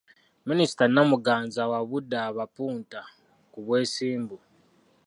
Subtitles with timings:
[0.47, 3.01] Minisita Namuganza awabudde abapunta
[3.51, 4.37] ku bwesimbu.